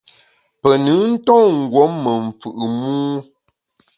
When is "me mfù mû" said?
2.03-2.93